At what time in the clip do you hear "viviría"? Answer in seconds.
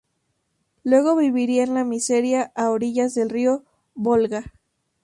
1.15-1.61